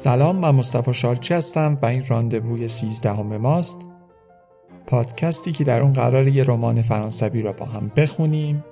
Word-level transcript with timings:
سلام 0.00 0.36
من 0.36 0.50
مصطفی 0.50 0.94
شالچی 0.94 1.34
هستم 1.34 1.78
و 1.82 1.86
این 1.86 2.04
راندووی 2.08 2.68
سیزدهم 2.68 3.36
ماست. 3.36 3.86
پادکستی 4.86 5.52
که 5.52 5.64
در 5.64 5.82
اون 5.82 5.92
قرار 5.92 6.28
یه 6.28 6.44
رمان 6.44 6.82
فرانسوی 6.82 7.42
را 7.42 7.52
با 7.52 7.66
هم 7.66 7.92
بخونیم 7.96 8.64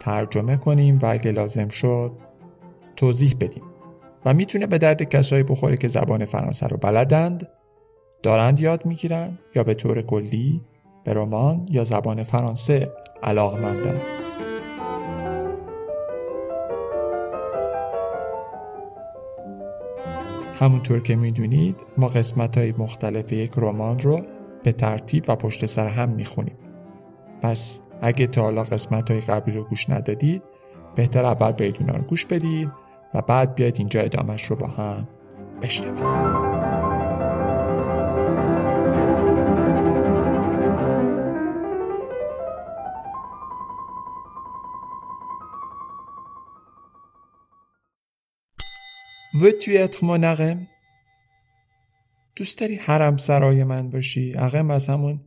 ترجمه 0.00 0.56
کنیم 0.56 0.98
و 1.02 1.06
اگه 1.06 1.32
لازم 1.32 1.68
شد 1.68 2.12
توضیح 2.96 3.34
بدیم. 3.40 3.62
و 4.24 4.34
می‌تونه 4.34 4.66
به 4.66 4.78
درد 4.78 5.02
کسایی 5.02 5.42
بخوره 5.42 5.76
که 5.76 5.88
زبان 5.88 6.24
فرانسه 6.24 6.66
رو 6.66 6.76
بلدند 6.76 7.48
دارند 8.22 8.60
یاد 8.60 8.86
می‌گیرند 8.86 9.38
یا 9.54 9.64
به 9.64 9.74
طور 9.74 10.02
کلی 10.02 10.60
به 11.04 11.14
رمان 11.14 11.66
یا 11.70 11.84
زبان 11.84 12.22
فرانسه 12.22 12.92
علاقمندند. 13.22 14.00
همونطور 20.60 21.00
که 21.00 21.16
می‌دونید 21.16 21.76
ما 21.96 22.08
قسمت 22.08 22.58
های 22.58 22.74
مختلف 22.78 23.32
یک 23.32 23.52
رمان 23.56 23.98
رو 23.98 24.22
به 24.62 24.72
ترتیب 24.72 25.24
و 25.28 25.36
پشت 25.36 25.66
سر 25.66 25.88
هم 25.88 26.08
می‌خونیم. 26.08 26.56
پس 27.42 27.80
اگه 28.02 28.26
تا 28.26 28.42
حالا 28.42 28.62
قسمت 28.62 29.10
های 29.10 29.20
قبلی 29.20 29.54
رو 29.54 29.64
گوش 29.64 29.90
ندادید 29.90 30.42
بهتر 30.94 31.24
اول 31.24 31.52
برید 31.52 31.76
اونا 31.80 31.96
رو 31.96 32.02
گوش 32.02 32.26
بدید 32.26 32.68
و 33.14 33.22
بعد 33.22 33.54
بیاید 33.54 33.76
اینجا 33.78 34.00
ادامش 34.00 34.44
رو 34.44 34.56
با 34.56 34.66
هم 34.66 35.08
بشنویم. 35.62 36.47
Veux-tu 49.40 49.70
être 49.86 50.00
mon 50.04 50.22
harem؟ 50.22 50.66
دوست 52.36 52.58
داری 52.58 52.76
حرم 52.76 53.16
سرای 53.16 53.64
من 53.64 53.90
باشی؟ 53.90 54.32
عقم 54.32 54.70
از 54.70 54.88
همون 54.88 55.20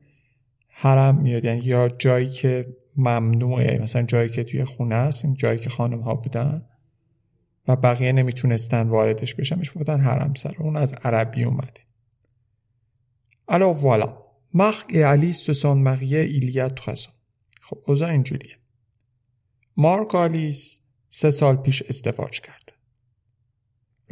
حرم 0.68 1.22
میاد. 1.22 1.46
یعنی 1.46 1.62
یا 1.64 1.90
جایی 1.90 2.30
که 2.30 2.78
ممنوعه 2.98 3.78
مثلا 3.78 4.02
جایی 4.02 4.30
که 4.30 4.44
توی 4.44 4.66
خونه 4.66 4.96
است 4.96 5.26
این 5.26 5.34
جایی 5.34 5.60
که 5.60 5.70
خانم 5.70 6.00
ها 6.02 6.16
بودن 6.16 6.66
و 7.68 7.76
بقیه 7.76 8.12
نمی‌تونستن 8.12 8.88
واردش 8.88 9.36
بشن 9.36 9.56
بهش 9.56 9.78
گفتن 9.78 10.00
حرم 10.00 10.34
سرا 10.34 10.56
اون 10.60 10.78
از 10.78 10.94
عربی 10.94 11.44
اومده. 11.44 11.82
se 15.34 15.54
sont 15.54 15.76
mariés 15.76 16.26
il 16.38 16.50
y 16.50 16.60
a 16.60 16.70
trois 16.70 17.06
ans 17.06 17.14
خب 17.62 17.78
اوضاع 17.88 18.10
اینجوریه. 18.10 18.58
مارک 19.78 20.16
آلیس 20.16 20.80
سه 21.10 21.32
سال 21.32 21.56
پیش 21.56 21.84
ازدواج 21.90 22.42
کرد. 22.42 22.71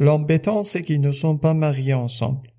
L'embêtant 0.06 0.62
c'est 0.62 0.82
qu'ils 0.82 1.00
ne 1.00 1.12
sont 1.12 1.38
pas 1.38 1.54
mariés 1.54 1.94
ensemble. 1.94 2.50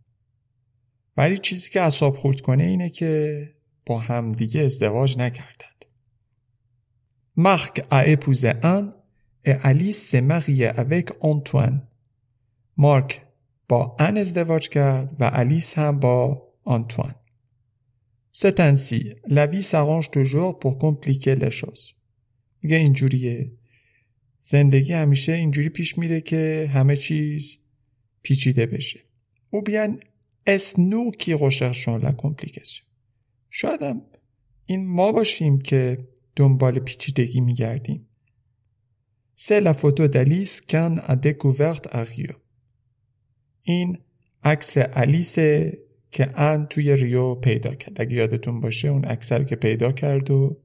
ولی 1.17 1.37
چیزی 1.37 1.69
که 1.69 1.81
اصاب 1.81 2.15
خورد 2.17 2.41
کنه 2.41 2.63
اینه 2.63 2.89
که 2.89 3.43
با 3.85 3.99
هم 3.99 4.31
دیگه 4.31 4.61
ازدواج 4.61 5.17
نکردند. 5.17 5.85
Marc 7.37 7.81
a 7.89 8.07
épousé 8.07 8.51
Anne 8.63 8.93
et 9.45 9.55
Alice 9.63 10.01
s'est 10.09 10.21
mariée 10.21 10.67
avec 10.67 11.11
Antoine. 11.21 11.81
مارک 12.77 13.21
با 13.69 13.95
ان 13.99 14.17
ازدواج 14.17 14.69
کرد 14.69 15.15
و 15.19 15.31
الیس 15.33 15.77
هم 15.77 15.99
با 15.99 16.47
آنتوان. 16.63 17.15
C'est 18.33 18.59
ainsi, 18.59 19.13
la 19.27 19.45
vie 19.47 19.63
s'arrange 19.63 20.09
toujours 20.11 20.59
pour 20.59 20.77
compliquer 20.77 21.35
les 21.35 21.51
choses. 21.51 21.95
میگه 22.63 22.77
اینجوریه 22.77 23.51
زندگی 24.41 24.93
همیشه 24.93 25.31
اینجوری 25.31 25.69
پیش 25.69 25.97
میره 25.97 26.21
که 26.21 26.69
همه 26.73 26.95
چیز 26.95 27.57
پیچیده 28.21 28.65
بشه. 28.65 28.99
او 29.49 29.61
بیان 29.61 29.99
اس 30.47 30.79
نو 30.79 31.11
کی 31.11 31.37
recherchons 31.37 32.03
la 32.03 32.11
complication 32.11 32.83
شاید 33.49 33.81
هم 33.81 34.01
این 34.65 34.87
ما 34.87 35.11
باشیم 35.11 35.59
که 35.59 36.07
دنبال 36.35 36.79
پیچیدگی 36.79 37.41
میگردیم. 37.41 38.07
photo 39.73 40.07
d'Alice 40.07 40.61
qu'Anne 40.61 40.99
a 41.07 41.15
découverte 41.15 41.87
à 41.91 42.03
Rio. 42.03 42.35
این 43.61 43.97
عکس 44.43 44.77
الیس 44.77 45.35
که 46.11 46.39
ان 46.39 46.65
توی 46.65 46.95
ریو 46.95 47.35
پیدا 47.35 47.75
کرد. 47.75 48.01
اگه 48.01 48.13
یادتون 48.13 48.61
باشه 48.61 48.87
اون 48.87 49.03
رو 49.31 49.43
که 49.43 49.55
پیدا 49.55 49.91
کرد 49.91 50.31
و 50.31 50.61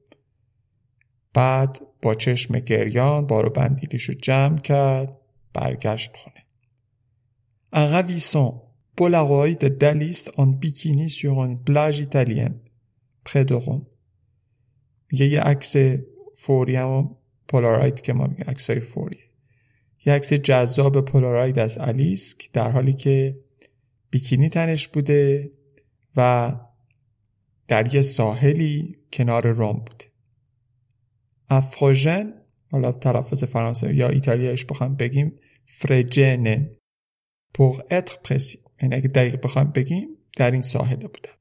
بعد 1.37 1.79
با 2.01 2.13
چشم 2.13 2.59
گریان 2.59 3.27
بارو 3.27 3.49
بندیلیش 3.49 4.03
رو 4.03 4.13
جمع 4.13 4.57
کرد 4.57 5.17
برگشت 5.53 6.17
خونه. 6.17 6.43
Un 7.73 8.53
Polaroid 8.99 9.61
d'Alice 9.81 10.31
en 10.41 10.47
bikini 10.61 11.09
sur 11.19 11.35
une 11.45 11.59
plage 11.67 11.99
italienne 11.99 12.59
près 13.23 13.45
de 13.45 13.55
Rome. 13.55 13.85
میگه 15.11 15.27
یه 15.27 15.41
عکس 15.41 15.75
فوری 16.35 16.75
هم 16.75 17.15
پولاراید 17.47 18.01
که 18.01 18.13
ما 18.13 18.27
میگه 18.27 18.43
عکس 18.43 18.69
های 18.69 18.79
فوری 18.79 19.19
یه 20.05 20.13
عکس 20.13 20.33
جذاب 20.33 21.05
پولاراید 21.05 21.59
از 21.59 21.77
الیس 21.77 22.37
که 22.37 22.49
در 22.53 22.71
حالی 22.71 22.93
که 22.93 23.35
بیکینی 24.09 24.49
تنش 24.49 24.87
بوده 24.87 25.51
و 26.15 26.53
در 27.67 27.95
یه 27.95 28.01
ساحلی 28.01 28.97
کنار 29.13 29.47
روم 29.47 29.73
بوده 29.73 30.05
افروژن 31.49 32.33
حالا 32.71 32.91
تلفظ 32.91 33.43
فرانسه 33.43 33.95
یا 33.95 34.09
ایتالیایش 34.09 34.65
بخوام 34.65 34.95
بگیم 34.95 35.33
فرجنه 35.65 36.71
pour 37.57 37.81
être 37.91 38.13
précis. 38.23 38.57
یعنی 38.81 38.95
اگه 38.95 39.07
دقیق 39.07 39.41
بخوام 39.41 39.71
بگیم 39.71 40.07
در 40.37 40.51
این 40.51 40.61
ساحله 40.61 41.07
بودم 41.07 41.31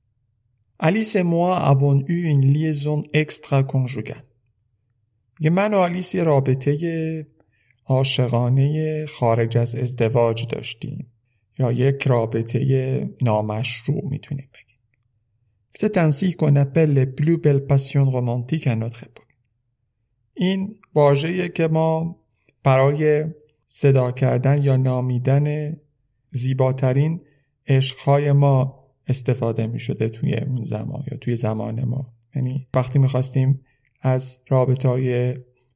الیس 0.80 1.16
moi 1.16 1.58
avons 1.72 2.04
eu 2.08 2.28
une 2.32 2.46
liaison 2.52 3.02
extra-conjugale. 3.14 4.24
میگه 5.40 5.50
من 5.50 5.74
و 5.74 5.76
آلیس 5.76 6.14
یه 6.14 6.22
رابطه 6.22 7.26
عاشقانه 7.84 9.06
خارج 9.06 9.58
از 9.58 9.76
ازدواج 9.76 10.46
داشتیم. 10.48 11.12
یا 11.58 11.72
یک 11.72 12.02
رابطه 12.06 13.10
نامشروع 13.22 14.08
می‌تونیم 14.10 14.48
بگیم. 14.54 14.78
C'est 15.78 15.96
ainsi 15.96 16.34
qu'on 16.34 16.56
appelle 16.56 16.94
les 16.94 17.06
plus 17.06 17.38
belles 17.44 17.66
passions 17.66 18.10
romantiques 18.10 18.66
à 18.66 18.76
notre 18.76 19.02
époque. 19.04 19.25
این 20.36 20.76
واژه‌ایه 20.94 21.48
که 21.48 21.68
ما 21.68 22.16
برای 22.62 23.24
صدا 23.66 24.12
کردن 24.12 24.62
یا 24.62 24.76
نامیدن 24.76 25.76
زیباترین 26.30 27.20
عشقهای 27.66 28.32
ما 28.32 28.84
استفاده 29.06 29.66
می 29.66 29.78
شده 29.78 30.08
توی 30.08 30.34
اون 30.34 30.62
زمان 30.62 31.04
یا 31.10 31.18
توی 31.18 31.36
زمان 31.36 31.84
ما. 31.84 32.12
یعنی 32.34 32.66
وقتی 32.74 32.98
می‌خواستیم 32.98 33.60
از 34.00 34.38
رابطه 34.48 34.88
های 34.88 35.34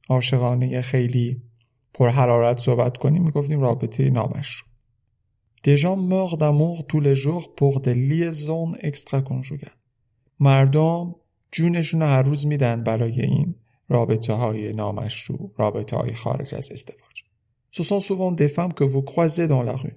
عاشقانه 0.09 0.81
خیلی 0.81 1.43
پرحرارت 1.95 2.59
صحبت 2.59 2.97
کنیم 2.97 3.23
می‌گفتیم 3.23 3.61
رابطه 3.61 4.11
نامش 4.11 4.65
Des 5.63 5.77
gens 5.77 5.97
meurent 5.97 6.39
d'amour 6.39 6.87
tous 6.87 7.01
les 7.01 7.15
jours 7.15 7.55
des 7.85 7.95
liaisons 7.95 8.75
extra-conjugales. 8.83 9.77
مردم 10.41 11.15
جونشون 11.53 12.03
رو 12.03 12.09
هر 12.09 12.23
روز 12.23 12.47
میدن 12.47 12.85
برای 12.85 13.21
این. 13.21 13.50
رابطه 13.91 14.33
های 14.33 14.73
نامشروع 14.73 15.55
رابطه 15.57 15.97
های 15.97 16.15
خارج 16.15 16.55
از 16.55 16.73
ازدواج 16.73 17.25
Ce 17.71 17.83
sont 17.83 18.01
souvent 18.01 18.33
des 18.33 18.49
femmes 18.49 18.75
que 18.75 18.85
vous 18.85 19.03
croisez 19.03 19.47
dans 19.49 19.63
la 19.63 19.77
rue. 19.77 19.97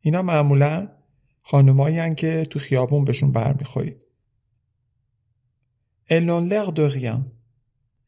اینا 0.00 0.22
معمولا 0.22 0.88
خانمایی 1.42 2.14
که 2.14 2.44
تو 2.50 2.58
خیابون 2.58 3.04
بهشون 3.04 3.32
برمیخورید. 3.32 4.04
Elles 6.10 6.24
n'ont 6.24 6.48
l'air 6.50 6.72
de 6.72 6.88
rien. 6.94 7.32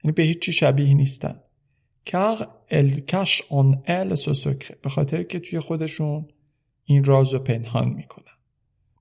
یعنی 0.05 0.13
به 0.17 0.23
هیچی 0.23 0.53
شبیه 0.53 0.95
نیستن. 0.95 1.41
Car 2.07 2.47
elles 2.71 3.05
cachent 3.05 3.43
en 3.51 3.83
elles 3.87 4.15
ce 4.15 4.33
secret. 4.33 4.77
به 4.83 4.89
خاطر 4.89 5.23
که 5.23 5.39
توی 5.39 5.61
خودشون 5.61 6.29
این 6.85 7.05
راز 7.05 7.33
رو 7.33 7.39
پنهان 7.39 7.89
می‌کنن. 7.89 8.25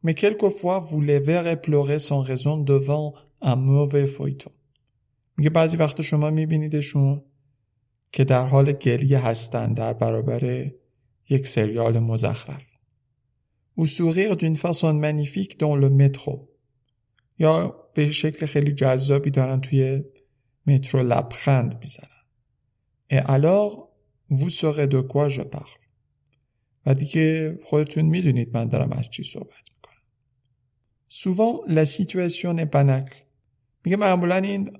Mais 0.04 0.14
quelquefois 0.14 0.80
vous 0.80 1.02
les 1.02 1.20
verrez 1.20 1.58
pleurer 1.58 2.00
sans 2.00 2.22
raison 2.22 2.58
devant 2.58 3.14
un 3.42 3.56
mauvais 3.56 4.08
feuilleton. 4.08 4.52
میگه 5.38 5.50
بعضی 5.50 5.78
وقت 5.78 6.02
شما 6.02 6.30
میبینیدشون 6.30 7.24
که 8.12 8.24
در 8.24 8.46
حال 8.46 8.72
گریه 8.72 9.20
هستن 9.20 9.74
در 9.74 9.94
برابر 9.94 10.72
یک 11.30 11.48
سریال 11.48 12.00
مزخرف. 12.00 12.68
او 13.76 13.86
sourire 13.88 14.36
d'une 14.36 14.56
façon 14.56 14.94
magnifique 14.94 15.60
dans 15.60 15.76
le 15.76 15.90
métro 15.90 16.50
یا 17.40 17.76
به 17.94 18.12
شکل 18.12 18.46
خیلی 18.46 18.74
جذابی 18.74 19.30
دارن 19.30 19.62
توی 19.62 20.04
مترو 20.68 21.04
لبخند 21.04 21.80
می‌زنن. 21.80 22.18
alors 23.36 23.88
vous 24.32 24.50
saurez 24.50 24.88
de 24.88 25.02
quoi 25.02 25.30
je 25.30 25.42
parle. 25.42 25.80
و 26.86 26.94
دیگه 26.94 27.60
خودتون 27.64 28.06
می‌دونید 28.06 28.58
من 28.58 28.68
دارم 28.68 28.92
از 28.92 29.10
چی 29.10 29.24
صحبت 29.24 29.64
می‌کنم. 29.76 30.04
Souvent 31.10 31.70
la 31.70 31.86
situation 31.86 32.54
n'est 32.60 32.70
pas 32.70 33.12
میگه 33.84 33.98
معمولا 33.98 34.36
این 34.36 34.72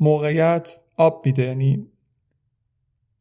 موقعیت 0.00 0.80
آب 0.96 1.22
میده 1.26 1.42
یعنی 1.42 1.86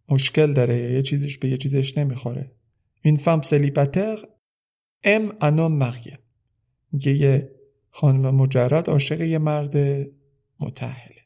مشکل 0.09 0.53
داره 0.53 0.91
یه 0.91 1.01
چیزش 1.01 1.37
به 1.37 1.49
یه 1.49 1.57
چیزش 1.57 1.97
نمی‌خوره 1.97 2.51
femme 3.05 3.43
célibataire 3.43 4.25
aime 5.03 5.31
un 5.41 5.57
homme 5.57 5.77
marié. 5.79 6.17
میگه 6.91 7.11
یه 7.11 7.51
خانم 7.89 8.35
مجرد 8.35 8.89
عاشق 8.89 9.21
یه 9.21 9.37
مرد 9.37 9.77
متحله. 10.59 11.21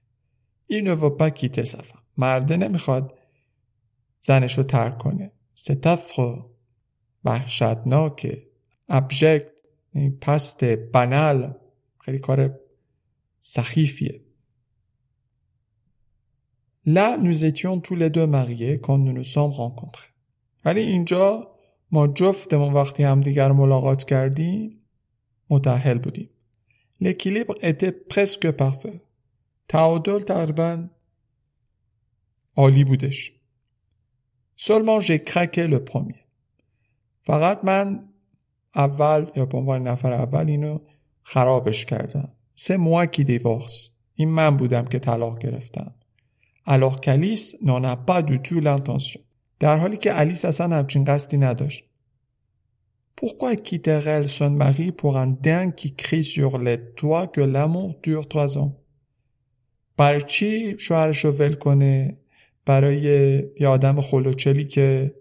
این 0.67 0.95
pas 1.17 1.31
quitter 1.31 1.65
sa 1.65 1.81
femme. 1.81 2.03
مرده 2.17 2.57
نمی‌خواد 2.57 3.19
زنش 4.21 4.57
رو 4.57 4.63
ترک 4.63 4.97
کنه. 4.97 5.31
C'est 5.57 5.85
affreux. 5.85 6.45
وحشتناکه. 7.23 8.47
ابژکت 8.89 9.51
پست 10.21 10.63
بنال 10.63 11.53
خیلی 11.99 12.19
کار 12.19 12.59
سخیفیه. 13.39 14.24
لا 16.85 17.15
نوزیتیون 17.15 17.81
تو 17.81 17.95
لدو 17.95 18.27
مریه 18.27 18.77
کن 18.77 18.99
نونو 18.99 19.23
سام 19.23 19.51
غان 19.51 19.75
کنخه 19.75 20.09
ولی 20.65 20.81
اینجا 20.81 21.55
ما 21.91 22.07
جفت 22.07 22.53
ما 22.53 22.69
وقتی 22.69 23.03
هم 23.03 23.19
دیگر 23.19 23.51
ملاقات 23.51 24.03
کردیم 24.03 24.81
متحل 25.49 25.97
بودیم. 25.97 26.29
لکیلیب 27.01 27.51
اته 27.61 27.91
پرسک 27.91 28.45
پرفه 28.45 29.01
تاودل 29.67 30.19
تقریبا 30.19 30.89
عالی 32.55 32.83
بودش. 32.83 33.33
سلمان 34.55 34.99
جه 34.99 35.17
کرکه 35.17 35.63
لپرومیه 35.63 36.25
فقط 37.21 37.65
من 37.65 38.09
اول 38.75 39.31
یا 39.35 39.45
به 39.45 39.57
عنوان 39.57 39.87
نفر 39.87 40.13
اول 40.13 40.47
اینو 40.47 40.79
خرابش 41.23 41.85
کردم. 41.85 42.31
سه 42.55 42.77
موکی 42.77 43.23
دیوارس 43.23 43.89
این 44.13 44.29
من 44.29 44.57
بودم 44.57 44.85
که 44.85 44.99
طلاق 44.99 45.39
گرفتم. 45.39 45.95
Alors 46.65 46.99
qu'Alice 47.01 47.57
n'en 47.61 47.83
a 47.83 47.95
pas 47.95 48.21
du 48.21 48.41
tout 48.41 48.59
l'intention. 48.59 49.21
در 49.59 49.77
حالی 49.77 49.97
که 49.97 50.19
الیس 50.19 50.45
اصلا 50.45 50.75
همچین 50.75 51.03
قصدی 51.03 51.37
نداشت. 51.37 51.83
Pourquoi 53.21 53.55
quitterait-elle 53.55 54.29
son 54.29 54.51
mari 54.63 54.91
pour 54.91 55.17
un 55.17 55.27
dingue 55.27 55.75
qui 55.75 55.95
crie 55.95 56.23
sur 56.23 56.57
les 56.57 56.79
toits 56.99 57.27
que 57.27 57.41
l'amour 57.41 57.95
dure 58.03 58.27
trois 58.27 58.57
ans? 58.57 58.71
برای 59.97 60.21
چی 60.21 60.75
شوهرش 60.79 61.25
رو 61.25 61.31
ول 61.31 61.53
کنه 61.53 62.17
برای 62.65 62.97
یه 63.59 63.67
آدم 63.67 64.01
خلوچلی 64.01 64.65
که 64.65 65.15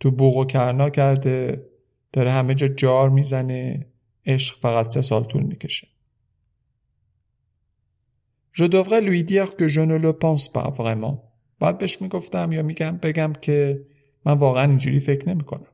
تو 0.00 0.10
بوق 0.10 0.36
و 0.36 0.44
کرنا 0.44 0.90
کرده 0.90 1.66
داره 2.12 2.30
همه 2.30 2.54
جا 2.54 2.66
جار 2.66 3.10
می‌زنه 3.10 3.86
عشق 4.26 4.58
فقط 4.60 4.92
سه 4.92 5.00
سال 5.00 5.24
طول 5.24 5.42
می‌کشه 5.42 5.88
Je 8.58 8.66
devrais 8.76 9.02
lui 9.08 9.20
dire 9.24 9.48
que 9.58 9.66
je 9.74 9.82
ne 9.90 9.96
le 9.96 10.12
pense 10.24 10.44
pas 10.56 10.70
vraiment. 10.70 11.16
بعد 11.60 11.78
بهش 11.78 12.02
می‌گفتم 12.02 12.52
یا 12.52 12.62
میگم 12.62 12.98
بگم 13.02 13.32
که 13.40 13.86
من 14.24 14.32
واقعا 14.32 14.64
اینجوری 14.64 15.00
فکر 15.00 15.28
نمی‌کنم. 15.28 15.66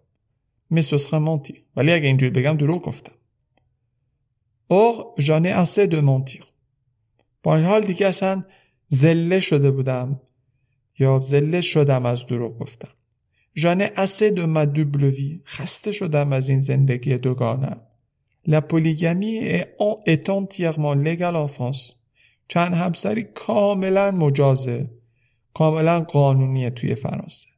Mais 0.73 0.83
ce 0.83 0.97
serait 0.99 1.25
mentir. 1.29 1.59
ولی 1.77 1.93
اگه 1.93 2.07
اینجوری 2.07 2.31
بگم 2.31 2.57
دروغ 2.57 2.83
گفتم. 2.83 3.13
Or, 4.71 5.15
j'en 5.19 5.45
ai 5.45 5.53
assez 5.53 5.87
de 5.87 6.01
mentir. 6.01 6.45
با 7.43 7.57
این 7.57 7.65
حال 7.65 7.83
دیگه 7.83 8.07
اصلا 8.07 8.45
زله 8.89 9.41
شده 9.41 9.71
بودم 9.71 10.21
یا 10.99 11.21
زله 11.21 11.61
شدم 11.61 12.07
از 12.07 12.27
دروغ 12.27 12.59
گفتم. 12.59 12.93
J'en 13.59 13.81
ai 13.81 13.91
assez 13.97 14.31
de 14.31 14.47
ma 14.47 14.67
double 14.77 15.05
vie. 15.05 15.43
خسته 15.47 15.93
شدم 15.93 16.33
از 16.33 16.49
این 16.49 16.61
زندگی 16.61 17.17
دوگانم. 17.17 17.81
La 18.49 18.61
polygamie 18.61 19.39
est 20.07 20.29
entièrement 20.31 20.95
légale 20.95 21.37
en 21.37 21.49
France. 21.49 22.00
چند 22.53 22.75
همسری 22.75 23.23
کاملا 23.23 24.11
مجازه 24.11 24.91
کاملا 25.55 26.01
قانونیه 26.01 26.71
توی 26.71 26.95
فرانسه. 26.95 27.49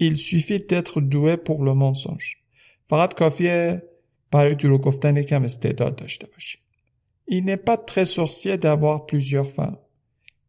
Il 0.00 0.16
suffit 0.16 0.60
d'être 0.70 1.00
doué 1.00 1.36
pour 1.36 1.58
le 1.64 1.74
mensonge. 1.74 2.36
فقط 2.88 3.14
کافیه 3.14 3.82
برای 4.30 4.54
دروغ 4.54 4.80
گفتن 4.80 5.16
یکم 5.16 5.42
استعداد 5.44 5.96
داشته 5.96 6.26
باشی. 6.26 6.58
N'est 7.30 7.64
pas 7.70 7.76
très 7.76 8.04
sorcier 8.04 8.56
d'avoir 8.56 9.06
plusieurs 9.06 9.50
femmes. 9.56 9.78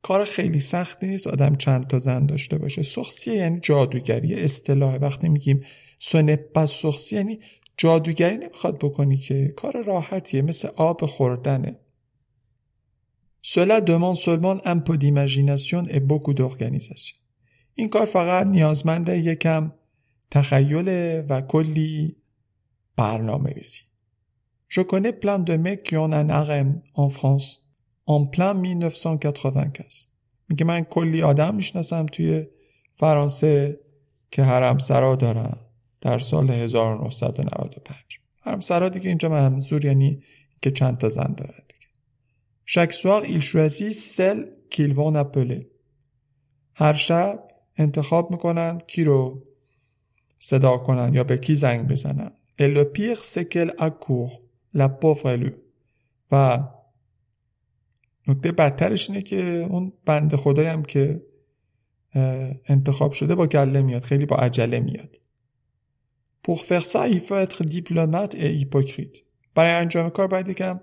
کار 0.01 0.25
خیلی 0.25 0.59
سختی 0.59 1.07
نیست 1.07 1.27
آدم 1.27 1.55
چند 1.55 1.87
تا 1.87 1.99
زن 1.99 2.25
داشته 2.25 2.57
باشه. 2.57 2.81
سورسیه 2.81 3.33
یعنی 3.33 3.59
جادوگری. 3.59 4.43
اصطلاح 4.43 4.95
وقتی 4.95 5.29
میگیم 5.29 5.65
سونه 5.99 6.39
pas 6.57 6.65
سورسیه 6.65 7.19
یعنی 7.19 7.39
جادوگری 7.77 8.37
نمی‌خواد 8.37 8.79
بکنی 8.79 9.17
که. 9.17 9.53
کار 9.55 9.83
راحتیه 9.83 10.41
مثل 10.41 10.67
آب 10.67 11.05
خوردنه. 11.05 11.75
Cela 13.53 13.79
demande 13.79 14.17
seulement 14.17 14.57
un 14.65 14.79
peu 14.79 14.97
d'imagination 14.97 15.83
et 15.95 15.99
beaucoup 15.99 16.33
d'organisation. 16.33 17.15
این 17.75 17.89
کار 17.89 18.05
فقط 18.05 18.47
نیازمند 18.47 19.09
یکم 19.09 19.71
تخیل 20.31 20.87
و 21.29 21.41
کلی 21.41 22.15
برنامه 22.95 23.49
ریزی. 23.49 23.81
Je 24.69 24.81
connais 24.81 25.13
plein 25.13 25.39
de 25.39 25.57
mecs 25.57 25.83
qui 25.83 25.97
ont 25.97 26.11
un 26.11 26.29
harem 26.29 26.81
en 26.95 27.09
France 27.09 27.61
en 28.07 28.25
plein 28.25 28.55
1995. 28.63 30.07
میگه 30.49 30.65
من 30.65 30.83
کلی 30.83 31.21
آدم 31.21 31.55
می‌شناسم 31.55 32.05
توی 32.05 32.47
فرانسه 32.95 33.79
که 34.31 34.43
حرم 34.43 34.77
سرا 34.77 35.15
دارن 35.15 35.57
در 36.01 36.19
سال 36.19 36.49
1995. 36.49 37.97
حرم 38.41 38.59
سرا 38.59 38.89
دیگه 38.89 39.09
اینجا 39.09 39.29
منظور 39.29 39.85
یعنی 39.85 40.23
که 40.61 40.71
چند 40.71 40.97
تا 40.97 41.09
زن 41.09 41.33
دارن. 41.37 41.65
Chaque 42.65 42.93
soir, 42.93 43.25
ils 43.25 43.43
choisissent 43.43 44.05
celle 44.17 44.41
qu'ils 44.69 44.93
vont 44.93 45.15
appeler. 45.15 45.67
هر 46.73 46.93
شب 46.93 47.47
انتخاب 47.77 48.31
می‌کنن 48.31 48.79
کی 48.87 49.03
رو 49.03 49.43
صدا 50.39 50.77
کنن 50.77 51.13
یا 51.13 51.23
به 51.23 51.37
کی 51.37 51.55
زنگ 51.55 51.87
بزنن. 51.87 52.31
Et 52.59 52.67
le 52.67 52.85
pire, 52.91 53.23
c'est 53.23 53.45
qu'elle 53.45 53.73
accourt, 53.77 54.41
la 54.73 54.89
pauvre 54.89 55.29
élue. 55.29 55.55
و 56.31 56.59
نکته 58.27 58.51
بدترش 58.51 59.09
اینه 59.09 59.21
که 59.21 59.67
اون 59.69 59.93
بند 60.05 60.35
خدایی 60.35 60.67
هم 60.67 60.83
که 60.83 61.21
انتخاب 62.65 63.11
شده 63.11 63.35
با 63.35 63.47
گله 63.47 63.81
میاد 63.81 64.03
خیلی 64.03 64.25
با 64.25 64.35
عجله 64.35 64.79
میاد 64.79 65.21
Pour 66.47 66.61
faire 66.61 66.85
ça, 66.85 67.07
il 67.07 67.21
faut 67.21 67.39
être 67.45 67.63
diplomate 67.63 68.35
et 68.35 68.51
hypocrite. 68.59 69.23
برای 69.55 69.71
انجام 69.71 70.09
کار 70.09 70.27
باید 70.27 70.47
یکم 70.47 70.79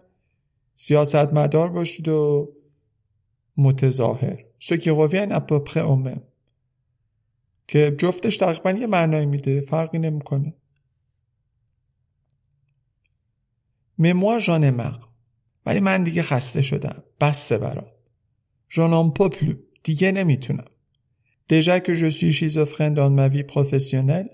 سیاست 0.77 1.33
مدار 1.35 1.69
باشید 1.69 2.09
و 2.09 2.53
متظاهر. 3.57 4.45
سکیقوی 4.61 5.19
این 5.19 5.33
اپاپخه 5.33 5.81
اومه. 5.81 6.23
که 7.69 7.97
جفتش 7.99 8.37
تقریبا 8.37 8.71
یه 8.71 8.87
معنای 8.87 9.27
میده 9.27 9.61
فرقی 9.61 9.99
نمی‌کنه. 9.99 10.55
کنه 13.99 14.13
mais 14.13 14.39
moi 14.39 14.53
j'en 14.53 14.71
ai 14.71 14.82
marre 14.82 15.09
ولی 15.67 15.81
من 15.81 16.03
دیگه 16.03 16.23
خسته 16.23 16.63
شدم. 16.63 17.03
بسته 17.21 17.59
برا 17.59 17.93
je 18.69 18.83
n'en 18.83 19.11
peux 19.11 19.33
plus 19.33 19.55
دیگه 19.83 20.13
نمی‌تونم. 20.13 20.65
déjà 21.49 21.79
que 21.79 21.95
je 21.95 22.11
suis 22.11 22.33
schizophrène 22.33 22.95
dans 22.95 23.13
ma 23.13 23.43
vie 23.43 23.57
professionnelle 23.57 24.27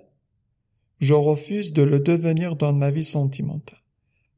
je 1.00 1.32
refuse 1.32 1.72
de 1.72 1.85
le 1.85 1.98
devenir 1.98 2.50
dans 2.50 2.74
ma 2.74 3.02
vie 3.02 3.17
sentimentale 3.17 3.74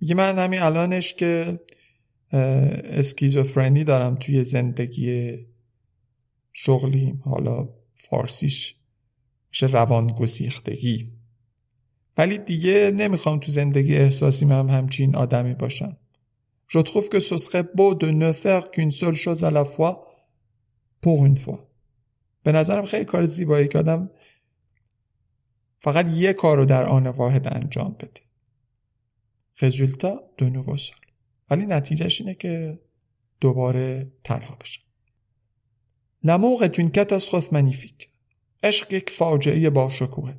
میگه 0.01 0.15
من 0.15 0.39
همین 0.39 0.63
الانش 0.63 1.15
که 1.15 1.61
اسکیزوفرنی 2.33 3.85
دارم 3.85 4.15
توی 4.15 4.45
زندگی 4.45 5.39
شغلیم 6.53 7.23
حالا 7.25 7.69
فارسیش 7.95 8.77
میشه 9.51 9.67
روان 9.67 10.07
گسیختگی 10.07 11.13
ولی 12.17 12.39
دیگه 12.39 12.93
نمی‌خوام 12.97 13.41
تو 13.41 13.53
زندگی 13.53 13.97
احساسی 13.97 14.45
من 14.45 14.69
همچین 14.69 15.17
آدمی 15.17 15.55
باشم 15.55 15.97
Je 16.71 16.79
trouve 16.79 17.09
que 17.09 17.19
ce 17.19 17.37
serait 17.37 17.65
beau 17.75 17.97
de 17.97 18.11
ne 18.11 18.33
faire 18.33 18.71
qu'une 18.71 18.93
seule 18.93 19.17
chose 19.17 19.45
à 19.45 19.51
la 19.51 19.65
fois 19.65 19.93
pour 21.01 21.27
une 21.27 21.37
fois. 21.37 21.67
به 22.43 22.53
نظرم 22.53 22.85
خیلی 22.85 23.05
کار 23.05 23.25
زیبایی 23.25 23.69
که 23.69 23.79
آدم 23.79 24.11
فقط 25.79 26.09
یه 26.13 26.33
کار 26.33 26.57
رو 26.57 26.65
در 26.65 26.85
آن 26.85 27.07
واحد 27.07 27.49
انجام 27.55 27.97
بده. 27.99 28.21
Résultat 29.57 30.17
de 30.39 30.45
nouveau 30.45 30.77
seul. 30.77 31.00
ولی 31.51 31.67
نتیجهش 31.67 32.21
اینه 32.21 32.35
که 32.35 32.79
دوباره 33.41 34.13
تنها 34.25 34.55
بشن 34.55 34.83
L'amour 36.23 36.63
est 36.63 36.77
une 36.79 36.91
catastrophe. 36.91 37.49
عشق 38.63 38.93
یک 38.93 39.11
فاجعه 39.11 39.71
با 39.71 39.89
شکوه. 39.89 40.35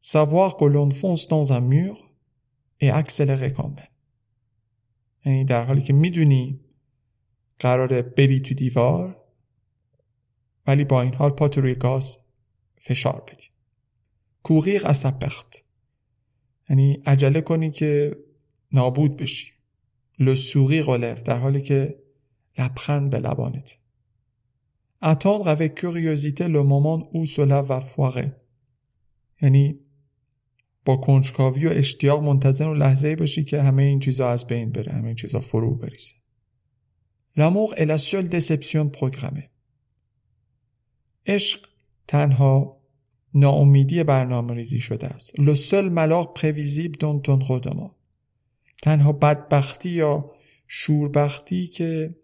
Savoir 0.00 0.56
que 0.56 0.64
l'on 0.64 0.90
fonce 0.90 1.28
dans 1.28 1.52
un 1.52 1.60
mur 1.60 2.12
et 2.80 2.90
accélérer 2.90 3.52
quand. 3.52 3.80
یعنی 5.26 5.44
در 5.44 5.64
حالی 5.64 5.82
که 5.82 5.92
می‌دونی 5.92 6.60
قراره 7.58 8.02
بری 8.02 8.40
تو 8.40 8.54
دیوار 8.54 9.24
ولی 10.66 10.84
با 10.84 11.02
این 11.02 11.14
حال 11.14 11.30
پا 11.30 11.48
تو 11.48 11.60
روی 11.60 11.74
گاز 11.74 12.18
فشار 12.80 13.24
بدی. 13.28 13.46
à 14.78 14.94
sa 14.94 15.12
perte. 15.12 15.62
یعنی 16.70 17.02
عجله 17.06 17.40
کنی 17.40 17.70
که 17.70 18.16
نابود 18.72 19.16
بشی. 19.16 19.53
لسوری 20.18 20.82
غلف 20.82 21.22
در 21.22 21.38
حالی 21.38 21.60
که 21.60 21.98
لبخند 22.58 23.10
به 23.10 23.18
لبانت. 23.18 23.78
اتاندر 25.02 25.50
اوه 25.50 25.68
کوریوزیته 25.68 26.48
لومومان 26.48 27.04
او 27.12 27.26
سولا 27.26 27.66
و 27.68 27.80
فواره. 27.80 28.36
یعنی 29.42 29.78
با 30.84 30.96
کنجکاوی 30.96 31.66
و 31.66 31.70
اشتیاق 31.70 32.22
منتظر 32.22 32.68
و 32.68 32.74
لحظه 32.74 33.16
باشی 33.16 33.44
که 33.44 33.62
همه 33.62 33.82
این 33.82 34.00
چیزا 34.00 34.30
از 34.30 34.46
بین 34.46 34.70
بره 34.70 34.92
همه 34.92 35.06
این 35.06 35.16
چیزا 35.16 35.40
فرو 35.40 35.74
بریزه 35.74 36.14
لامور 37.36 37.74
الا 37.76 37.96
سول 37.96 38.22
دسپسیون 38.22 38.88
پروگرامه 38.88 39.50
عشق 41.26 41.68
تنها 42.08 42.80
ناامیدی 43.34 44.04
برنامه 44.04 44.54
ریزی 44.54 44.80
شده 44.80 45.06
است 45.06 45.40
لو 45.40 45.54
سول 45.54 45.88
ملاق 45.88 46.34
پرویزیب 46.34 46.92
دون 46.92 47.22
تون 47.22 47.40
خودمان 47.40 47.90
تنها 48.84 49.12
بدبختی 49.12 49.88
یا 49.88 50.30
شوربختی 50.66 51.66
که 51.66 52.16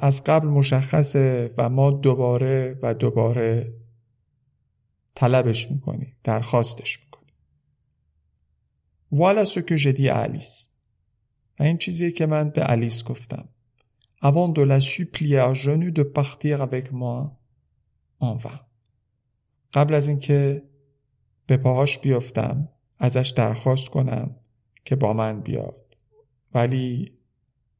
از 0.00 0.24
قبل 0.24 0.48
مشخصه 0.48 1.54
و 1.58 1.68
ما 1.68 1.90
دوباره 1.90 2.78
و 2.82 2.94
دوباره 2.94 3.74
طلبش 5.14 5.70
می‌کنیم 5.70 6.16
درخواستش 6.24 6.98
می‌کنیم 6.98 7.34
que 9.68 9.76
j'ai 9.76 9.92
dit 9.92 10.08
à 10.08 10.26
Alice. 10.26 10.68
و 11.58 11.62
این 11.62 11.78
چیزیه 11.78 12.10
که 12.10 12.26
من 12.26 12.50
به 12.50 12.70
الیس 12.70 13.04
گفتم. 13.04 13.48
Avant 14.22 14.52
de 14.58 14.62
la 14.62 14.80
supplier 14.80 15.40
à 15.50 15.54
genoux 15.54 15.90
de 15.90 16.02
partir 16.02 16.60
avec 16.60 16.92
moi 16.92 17.36
en 18.20 18.36
vain. 18.44 18.60
قبل 19.72 19.94
از 19.94 20.08
اینکه 20.08 20.62
به 21.46 21.56
پاهاش 21.56 21.98
بیفتم 21.98 22.68
ازش 22.98 23.32
درخواست 23.36 23.88
کنم 23.88 24.36
که 24.86 24.96
با 24.96 25.12
من 25.12 25.40
بیاد. 25.40 25.96
ولی 26.54 27.12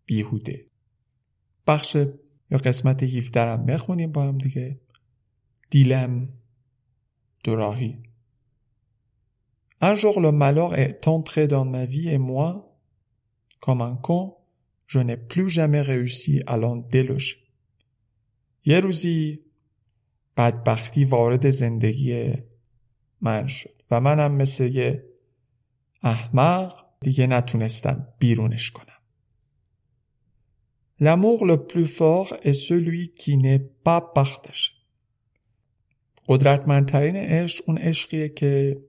بیهوده. 0.07 0.67
بخش 1.67 1.97
یا 2.51 2.59
قسمت 2.59 3.03
17 3.03 3.41
هم 3.41 3.67
بخونیم 3.67 4.13
با 4.13 4.23
هم 4.23 4.39
دیگه. 4.39 4.81
دیلم 5.71 6.29
دوراهی. 7.45 8.03
Un 9.83 9.95
jour 9.95 10.21
le 10.21 10.33
malheur 10.33 10.75
est 10.75 11.07
entré 11.07 11.47
dans 11.47 11.67
ma 11.67 11.85
vie 11.85 12.09
et 12.09 12.19
moi, 12.19 12.49
comme 13.61 13.83
un 13.83 13.97
con, 13.97 14.23
je 14.87 15.01
n'ai 15.01 15.19
plus 15.19 15.51
jamais 15.51 15.83
réussi 15.83 16.43
à 16.47 16.57
l'en 16.57 16.77
déloger. 16.77 17.37
یه 18.65 18.81
روزی 18.81 19.41
بدبختی 20.37 21.05
وارد 21.05 21.51
زندگی 21.51 22.35
من 23.21 23.47
شد 23.47 23.83
و 23.91 24.01
منم 24.01 24.33
مثل 24.33 24.75
یه 24.75 25.05
احمق 26.03 26.86
دیگه 27.07 27.27
نتونستم 27.27 28.09
بیرونش 28.19 28.71
کنم. 28.71 29.01
L'amour 31.01 31.47
le 31.47 31.57
plus 31.71 31.89
fort 31.99 32.35
est 32.43 32.61
celui 32.69 33.15
qui 33.15 33.37
n'est 33.37 33.65
pas 33.85 34.01
partagé. 34.01 34.73
قدرتمندترین 36.29 37.17
عشق 37.17 37.65
اون 37.67 37.79
عشقیه 37.79 38.29
که 38.29 38.83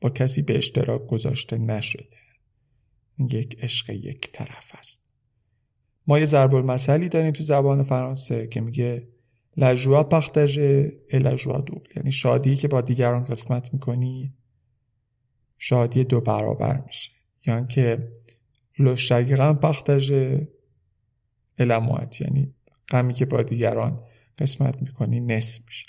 با 0.00 0.10
کسی 0.10 0.42
به 0.42 0.56
اشتراک 0.56 1.06
گذاشته 1.06 1.58
نشده. 1.58 2.18
یک 3.18 3.56
عشق 3.62 3.90
یک 3.90 4.32
طرف 4.32 4.72
است. 4.74 5.04
ما 6.06 6.18
یه 6.18 6.24
ضرب 6.24 6.54
المثلی 6.54 7.08
داریم 7.08 7.32
تو 7.32 7.44
زبان 7.44 7.82
فرانسه 7.82 8.46
که 8.46 8.60
میگه 8.60 9.08
et 9.56 9.60
la 11.20 11.36
joie 11.36 11.62
double 11.66 11.96
یعنی 11.96 12.12
شادی 12.12 12.56
که 12.56 12.68
با 12.68 12.80
دیگران 12.80 13.24
قسمت 13.24 13.72
می‌کنی 13.72 14.34
شادی 15.58 16.04
دو 16.04 16.20
برابر 16.20 16.84
میشه 16.86 17.23
یعنی 17.46 17.66
که 17.66 18.12
le 18.78 18.96
chagrin 18.96 19.54
partagé 19.62 20.48
moitié 21.58 22.20
یعنی 22.20 22.54
غمی 22.88 23.14
که 23.14 23.24
با 23.24 23.42
دیگران 23.42 24.02
قسمت 24.38 24.82
می‌کنی 24.82 25.20
نصف 25.20 25.60
میشه 25.66 25.86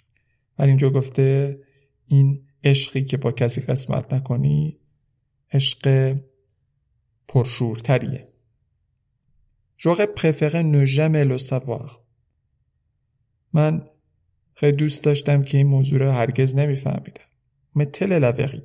ولی 0.60 0.70
اینجا 0.70 0.90
گفته 0.90 1.60
این 2.06 2.48
عشقی 2.64 3.04
که 3.04 3.18
با 3.18 3.32
کسی 3.32 3.62
قسمت 3.62 4.14
نکنی 4.14 4.80
عشق 5.54 6.16
پرشورتریه 7.28 8.28
J'aurais 9.78 10.08
préféré 10.08 10.64
ne 10.64 10.86
jamais 10.86 11.26
le. 11.26 11.38
من 13.54 13.90
خیلی 14.54 14.78
دوست 14.78 15.04
داشتم 15.04 15.44
که 15.44 15.58
این 15.58 15.68
موضوع 15.68 16.00
رو 16.00 16.12
هرگز 16.12 16.56
نمیفهمیدم. 16.56 17.26
Est 17.78 18.02
la. 18.02 18.62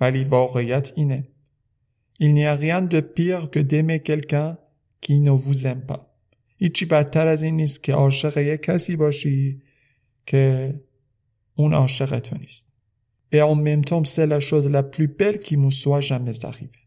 ولی 0.00 0.24
واقعیت 0.24 0.92
اینه. 0.96 1.28
Il 2.18 2.32
n'y 2.34 2.46
a 2.46 2.54
rien 2.54 2.82
de 2.82 3.00
pire 3.00 3.50
que 3.50 3.60
d'aimer 3.60 4.00
quelqu'un 4.00 4.58
qui 5.00 5.20
ne 5.20 5.30
vous 5.30 5.66
aime 5.66 5.86
pas. 5.86 6.10
هیچی 6.56 6.84
بدتر 6.84 7.26
از 7.26 7.42
این 7.42 7.56
نیست 7.56 7.82
که 7.82 7.94
عاشق 7.94 8.38
یک 8.38 8.62
کسی 8.62 8.96
باشی 8.96 9.62
که 10.26 10.74
اون 11.54 11.74
عاشق 11.74 12.18
تو 12.18 12.38
نیست. 12.38 12.68
Et 13.32 13.42
en 13.42 13.56
même 13.56 13.84
temps, 13.84 14.04
c'est 14.04 14.26
la 14.26 14.40
chose 14.40 14.68
la 14.68 14.82
plus 14.82 15.08
belle 15.08 15.38
qui 15.40 15.56
me 15.56 15.70
soit 15.70 16.00
jamais 16.00 16.44
arrivée. 16.44 16.84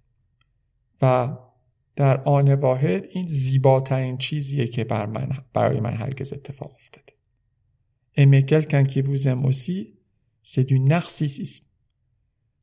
و 1.01 1.37
در 1.95 2.23
آن 2.23 2.53
واحد 2.53 3.03
این 3.09 3.27
زیباترین 3.27 4.17
چیزیه 4.17 4.67
که 4.67 4.83
بر 4.83 5.05
من 5.05 5.29
برای 5.53 5.79
من 5.79 5.93
هرگز 5.93 6.33
اتفاق 6.33 6.71
افتاده. 6.75 7.13
Aimer 8.17 8.43
quelqu'un 8.45 8.83
qui 8.83 9.01
vous 9.01 9.27
aime 9.27 9.45
aussi, 9.45 9.93
c'est 10.43 10.63
du 10.63 10.79
narcissisme. 10.79 11.65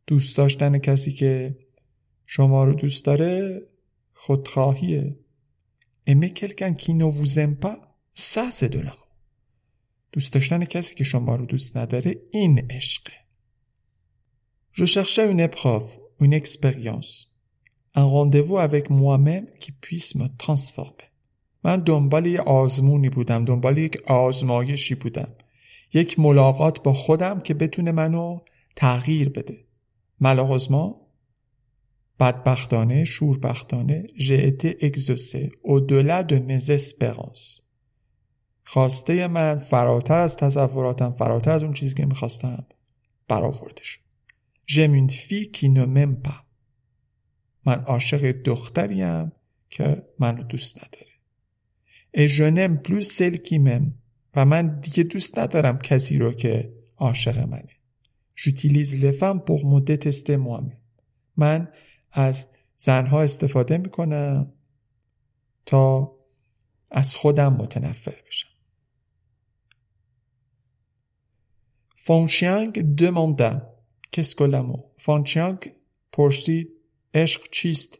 دوست 0.06 0.36
داشتن 0.36 0.78
کسی 0.78 1.12
که 1.12 1.56
شما 2.26 2.64
رو 2.64 2.74
دوست 2.74 3.04
داره؟ 3.04 3.62
خودخواهیه. 4.12 5.16
امه 6.06 6.28
کلکن 6.28 6.74
کی 6.74 6.92
نو 6.94 7.08
وزن 7.22 7.54
پا 7.54 7.76
ça 8.14 8.64
c'est 8.64 8.76
de 8.76 8.80
l'amour 8.80 8.96
دوست 10.12 10.32
داشتن 10.32 10.64
کسی 10.64 10.94
که 10.94 11.04
شما 11.04 11.36
رو 11.36 11.46
دوست 11.46 11.76
نداره 11.76 12.16
این 12.30 12.66
عشقه 12.70 13.12
je 14.72 14.86
cherchais 14.86 15.22
une 15.22 15.40
épreuve 15.40 15.96
une 16.20 16.34
expérience 16.34 17.26
un 17.94 18.12
rendez-vous 18.12 18.58
avec 18.58 18.90
moi-même 18.90 19.46
qui 19.60 19.72
puisse 19.80 20.16
me 20.16 20.28
transformer 20.38 20.92
من 21.64 21.80
دنبال 21.80 22.26
یه 22.26 22.40
آزمونی 22.40 23.08
بودم 23.08 23.44
دنبال 23.44 23.78
یک 23.78 24.02
آزمایشی 24.06 24.94
بودم 24.94 25.34
یک 25.92 26.18
ملاقات 26.18 26.82
با 26.82 26.92
خودم 26.92 27.40
که 27.40 27.54
بتونه 27.54 27.92
منو 27.92 28.40
تغییر 28.76 29.28
بده 29.28 29.64
malheureusement 30.20 30.94
بدبختانه 32.20 33.04
شوربختانه 33.04 34.06
j'ai 34.16 34.46
été 34.46 34.84
exaucé 34.86 35.50
au-delà 35.62 36.22
de 36.22 36.36
mes 36.38 36.70
espérances 36.70 37.60
خواسته 38.64 39.26
من 39.26 39.58
فراتر 39.58 40.18
از 40.18 40.36
تصوراتم 40.36 41.12
فراتر 41.12 41.50
از 41.50 41.62
اون 41.62 41.72
چیزی 41.72 41.94
که 41.94 42.06
می‌خواستم 42.06 42.66
برآورده 43.28 43.82
شد 43.82 44.00
qui 45.52 45.68
ne 45.68 45.84
m'aime 45.86 46.16
pas. 46.28 46.44
من 47.66 47.74
عاشق 47.74 48.32
دختریم 48.32 49.32
که 49.70 50.02
منو 50.18 50.42
دوست 50.42 50.78
نداره. 50.78 51.14
Plus 52.82 53.02
celle 53.02 53.38
qui 53.42 53.58
m'aime. 53.58 53.92
و 54.36 54.44
من 54.44 54.80
دیگه 54.80 55.02
دوست 55.02 55.38
ندارم 55.38 55.78
کسی 55.78 56.18
رو 56.18 56.32
که 56.32 56.72
عاشق 56.96 57.38
منه. 57.38 57.68
Les 58.36 59.12
femmes 59.12 59.42
pour 59.46 59.64
me 59.64 59.80
détester 59.80 60.36
moi-même. 60.36 60.80
من 61.36 61.68
از 62.16 62.48
زنها 62.76 63.22
استفاده 63.22 63.78
می‌کنم 63.78 64.52
تا 65.66 66.16
از 66.90 67.14
خودم 67.14 67.52
متنفر 67.52 68.22
بشم. 68.26 68.48
demanda 73.00 73.52
qu'est-ce 74.12 74.34
que 74.34 74.44
l'amour 74.44 74.82
فونچیانگ 74.98 75.72
پرسید 76.12 76.68
عشق 77.14 77.42
چیست؟ 77.50 77.98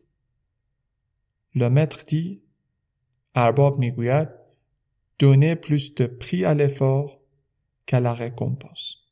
Maître 1.57 2.05
dit 2.07 2.43
ارباب 3.35 3.79
می‌گوید 3.79 4.29
de 5.21 6.07
prix 6.07 6.45
à 6.45 6.55
l'effort 6.55 7.21
qu'à 7.87 8.01
la 8.01 8.15
récompense 8.15 9.04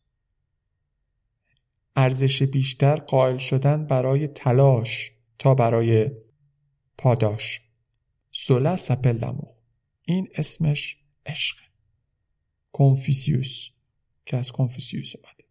ارزش 1.96 2.42
بیشتر 2.42 2.96
قائل 2.96 3.38
شدن 3.38 3.87
برای 3.87 4.28
تلاش 4.28 5.12
تا 5.38 5.54
برای 5.54 6.11
پاداش. 6.99 7.61
S'appelle 8.34 9.20
l'amour. 9.20 9.54
این 10.02 10.28
اسمش 10.34 10.96
عشق. 11.26 11.56
کنفوسیوس 12.72 13.68
که 14.26 14.37
از 14.37 14.52
کنفوسیوس 14.52 15.12
اومده 15.16 15.44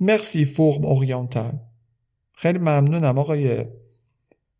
مرسی 0.00 0.44
فرم 0.44 0.84
اورینتال 0.84 1.58
خیلی 2.32 2.58
ممنونم 2.58 3.18
آقای 3.18 3.64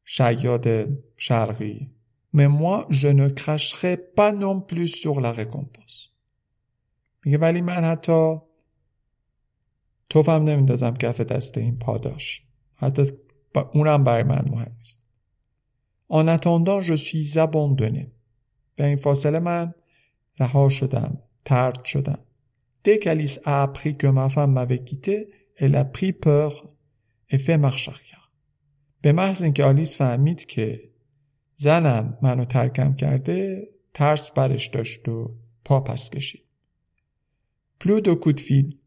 شیاد 0.04 0.88
شرقی. 1.16 1.90
Mais 2.36 2.48
moi, 2.48 2.86
je 2.90 3.08
ne 3.08 3.28
cracherai 3.30 3.96
pas 4.16 4.32
non 4.32 4.60
plus. 4.60 5.06
میگه 7.24 7.38
ولی 7.38 7.60
من 7.60 7.84
حتی 7.84 8.36
توفم 10.08 10.32
نمیندازم 10.32 10.94
کف 10.94 11.20
دست 11.20 11.58
این 11.58 11.78
پاداش. 11.78 12.42
حتی 12.76 13.02
اونم 13.72 14.04
برای 14.04 14.22
من 14.22 14.44
مهم 14.50 14.76
نیست. 14.78 15.02
En 16.08 16.26
attendant, 16.28 16.80
je 16.80 16.96
suis 16.96 17.36
abandonné. 17.36 18.06
به 18.76 18.86
این 18.86 18.96
فاصله 18.96 19.38
من 19.38 19.74
رها 20.38 20.68
شدم. 20.68 21.18
ترد 21.44 21.84
شدم. 21.84 22.18
Dès 22.84 22.98
qu'Alice 22.98 23.40
a 23.44 23.64
appris 23.64 23.96
que 23.96 24.06
ma 24.06 24.28
femme 24.28 24.52
m'avait 24.52 24.84
quitté, 24.84 25.28
elle 25.56 25.74
a 25.74 25.84
به 29.02 29.12
محض 29.12 29.42
اینکه 29.42 29.64
آلیس 29.64 29.96
فهمید 29.96 30.44
که 30.44 30.90
زنم 31.56 32.18
منو 32.22 32.44
ترکم 32.44 32.94
کرده 32.94 33.68
ترس 33.94 34.30
برش 34.30 34.68
داشت 34.68 35.08
و 35.08 35.34
پا 35.64 35.80
پس 35.80 36.10
کشید 36.10 36.44
پلو 37.80 38.00
دو 38.00 38.14
کودفیل 38.14 38.78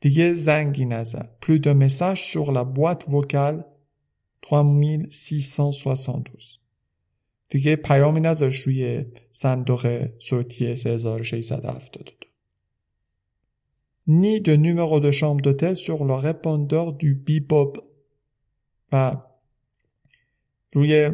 دیگه 0.00 0.34
زنگی 0.34 0.84
نزد 0.84 1.36
پلو 1.40 1.58
دو 1.58 1.74
مساج 1.74 2.18
sur 2.18 2.52
la 2.52 2.64
boîte 2.64 3.10
vocale 3.10 3.64
3672 4.42 6.58
دیگه 7.48 7.76
پیامی 7.76 8.20
نذاشت 8.20 8.66
روی 8.66 9.04
صندوق 9.30 10.08
صوتی 10.18 10.76
3672 10.76 12.26
ni 14.06 14.40
de 14.40 14.54
numéro 14.54 15.00
de 15.00 15.10
chambre 15.10 15.42
d'hôtel 15.42 15.76
sur 15.76 16.04
le 16.04 16.14
répondeur 16.14 16.92
du 16.92 17.14
bebop. 17.14 17.78
و 18.92 19.12
روی 20.72 21.10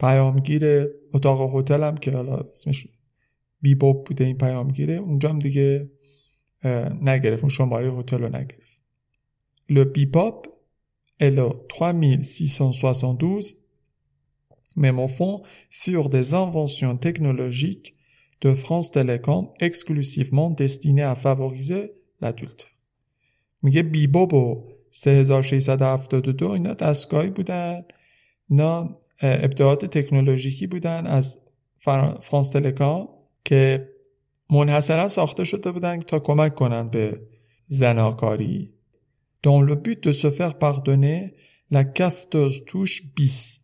پیامگیر 0.00 0.86
اتاق 1.14 1.56
هتل 1.56 1.82
هم 1.82 1.96
که 1.96 2.10
حالا 2.10 2.36
اسمش 2.36 2.86
بیبوب 3.60 4.04
بوده 4.04 4.24
این 4.24 4.38
پیامگیره. 4.38 4.94
اونجا 4.94 5.28
هم 5.28 5.38
دیگه 5.38 5.90
نگرفت 7.01 7.43
اون 7.43 7.49
شماره 7.49 7.93
هتل 7.93 8.17
رو 8.17 8.27
نگرفت 8.27 8.71
Le 9.69 9.83
bebop 9.85 10.47
et 11.19 11.31
le 11.31 11.49
3672 11.69 13.57
même 14.75 14.99
au 14.99 15.07
fond 15.07 15.43
furent 15.69 16.09
des 16.09 16.33
inventions 16.33 16.97
technologiques 16.97 17.95
de 18.41 18.53
France 18.53 18.91
Télécom 18.91 19.49
exclusivement 19.59 20.49
destinées 20.49 21.03
à 21.03 21.15
favoriser 21.15 21.93
l'adulte 22.21 22.67
میگه 23.63 23.83
بیبوب 23.83 24.33
و 24.33 24.67
3672 24.91 26.51
اینا 26.51 26.73
دستگاهی 26.73 27.29
بودن 27.29 27.81
اینا 28.49 28.97
ابداعات 29.21 29.85
تکنولوژیکی 29.85 30.67
بودن 30.67 31.07
از 31.07 31.39
فرانس 32.21 32.49
تلکام 32.49 33.09
که 33.45 33.89
منحصرا 34.50 35.08
ساخته 35.08 35.44
شده 35.44 35.72
بودن 35.72 35.98
تا 35.98 36.18
کمک 36.18 36.54
کنند 36.54 36.90
به 36.90 37.20
زناکاری. 37.66 38.72
Dans 39.42 39.60
le 39.60 39.74
but 39.74 40.02
de 40.02 40.12
se 40.12 40.30
faire 40.38 40.54
pardonner 40.58 41.20
la 41.70 41.84
cafeteuse 41.84 42.64
touche 42.64 43.02
bis. 43.16 43.60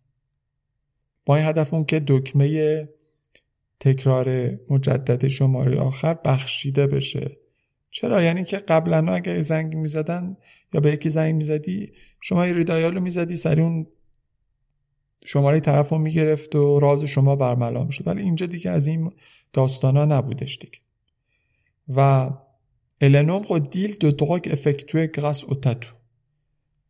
با 1.26 1.36
این 1.36 1.46
هدف 1.46 1.74
اون 1.74 1.84
که 1.84 2.02
دکمه 2.06 2.88
تکرار 3.80 4.50
مجدد 4.70 5.28
شماره 5.28 5.80
آخر 5.80 6.14
بخشیده 6.14 6.86
بشه. 6.86 7.36
چرا؟ 7.90 8.22
یعنی 8.22 8.44
که 8.44 8.56
قبلا 8.56 9.12
اگر 9.12 9.40
زنگ 9.40 9.76
می‌زدن 9.76 10.36
یا 10.74 10.80
به 10.80 10.92
یکی 10.92 11.08
زنگ 11.08 11.34
می‌زدی 11.34 11.92
شما 12.20 12.46
یه 12.46 12.52
ریدایال 12.52 12.94
رو 12.94 13.00
می‌زدی 13.00 13.36
سری 13.36 13.62
اون 13.62 13.86
شماره 15.24 15.60
طرف 15.60 15.88
رو 15.88 15.98
می‌گرفت 15.98 16.54
و 16.54 16.80
راز 16.80 17.04
شما 17.04 17.36
برملا 17.36 17.84
می‌شد. 17.84 18.06
ولی 18.06 18.22
اینجا 18.22 18.46
دیگه 18.46 18.70
از 18.70 18.86
این 18.86 19.12
داستانا 19.52 20.04
نبودش 20.04 20.58
دیگه. 20.58 20.78
و 21.96 22.30
النوم 23.00 23.42
خود 23.42 23.70
دیل 23.70 23.96
دو 24.00 24.10
دروگ 24.10 24.48
افکتوه 24.52 25.06
گراس 25.06 25.44
او 25.44 25.54
تاتو 25.54 25.94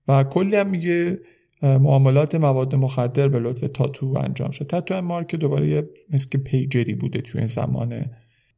و 0.08 0.24
کلی 0.24 0.56
هم 0.56 0.70
میگه 0.70 1.18
معاملات 1.62 2.34
مواد 2.34 2.74
مخدر 2.74 3.28
به 3.28 3.38
لطف 3.38 3.70
تاتو 3.74 4.18
انجام 4.18 4.50
شد. 4.50 4.66
تاتو 4.66 4.94
هم 4.94 5.04
مارک 5.04 5.34
دوباره 5.34 5.68
یه 5.68 5.88
مثل 6.10 6.38
پیجری 6.38 6.94
بوده 6.94 7.20
توی 7.20 7.46
زمان 7.46 8.10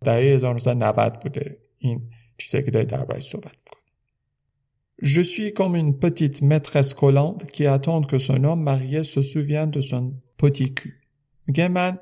دهه 0.05 0.17
1990 0.17 1.21
بوده. 1.21 1.57
این 1.79 2.11
چیزایی 2.39 2.65
که 2.65 2.71
داری 2.71 2.87
دربارش 2.87 3.29
صحبت 3.29 3.53
Je 5.03 5.21
suis 5.21 5.53
comme 5.53 5.77
une 5.77 5.99
petite 5.99 6.43
maîtresse 6.43 6.95
collante 6.95 7.47
qui 7.47 7.67
attend 7.67 8.03
que 8.03 8.19
son 8.19 8.45
homme 8.45 8.63
marié 8.63 9.03
se 9.03 9.23
souvienne 9.23 9.71
de 9.71 9.81
son 9.81 10.15
petit 10.37 10.75
cul. 10.75 11.01
میگه 11.47 11.69
من 11.69 11.99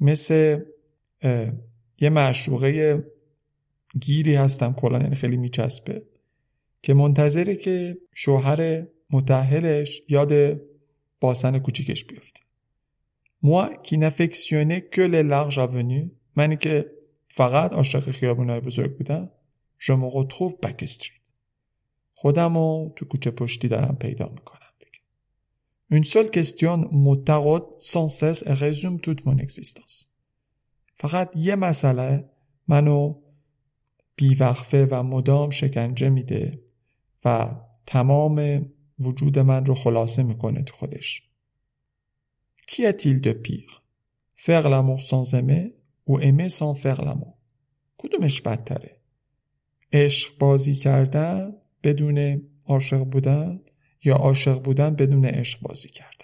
مثل 0.00 0.60
یه 2.00 2.10
معشوقه 2.10 3.04
گیری 4.00 4.34
هستم 4.34 4.72
کلان 4.72 5.00
یعنی 5.00 5.14
خیلی 5.14 5.36
میچسبه 5.36 6.02
که 6.82 6.94
منتظره 6.94 7.56
که 7.56 7.98
شوهر 8.14 8.86
متحلش 9.10 10.02
یاد 10.08 10.60
باسن 11.20 11.58
کوچیکش 11.58 12.04
بیفته 12.04 12.40
moi 13.44 13.68
qui 13.82 13.98
n'affectionnais 13.98 14.82
que 14.94 15.02
les 15.02 15.22
larges 15.22 15.58
avenues 15.58 16.10
منی 16.36 16.56
که 16.56 16.90
فقط 17.28 17.72
عاشق 17.72 18.10
خیابونای 18.10 18.60
بزرگ 18.60 18.96
بودم 18.96 19.30
je 19.78 19.92
me 19.92 20.08
retrouve 20.18 20.54
backstreet 20.66 21.23
خودم 22.24 22.58
رو 22.58 22.92
تو 22.96 23.04
کوچه 23.04 23.30
پشتی 23.30 23.68
دارم 23.68 23.96
پیدا 23.96 24.28
می‌کنم 24.28 24.70
دیگه 24.78 25.00
me 25.90 27.14
taraude 27.26 27.66
sans 27.78 28.08
cesse 28.08 28.42
et 28.46 28.54
résume 28.54 29.00
toute 29.00 29.24
mon 29.26 29.38
existence. 29.38 30.06
فقط 30.94 31.30
یه 31.36 31.56
مسئله 31.56 32.30
منو 32.68 33.20
بیوقفه 34.16 34.88
و 34.90 35.02
مدام 35.02 35.50
شکنجه 35.50 36.08
میده 36.08 36.62
و 37.24 37.50
تمام 37.86 38.66
وجود 38.98 39.38
من 39.38 39.66
رو 39.66 39.74
خلاصه 39.74 40.22
می‌کنه 40.22 40.62
تو 40.62 40.74
خودش. 40.74 41.22
A-t-il 42.70 43.20
de 43.20 43.32
pire? 43.32 43.82
Faire 44.36 44.68
l'amour 44.68 45.02
sans 45.02 45.34
aimer 45.34 45.74
ou 46.06 46.20
aimer 46.20 46.48
sans 46.48 46.74
faire 46.74 47.00
l'amour? 47.04 47.34
کدومش 47.98 48.40
بدتره؟ 48.40 49.00
عشق 49.92 50.38
بازی 50.38 50.74
کردن 50.74 51.63
بدون 51.84 52.42
عاشق 52.66 53.04
بودن 53.04 53.60
یا 54.04 54.14
عاشق 54.14 54.62
بودن 54.62 54.94
بدون 54.94 55.24
عشق 55.24 55.60
بازی 55.60 55.88
کردن 55.88 56.14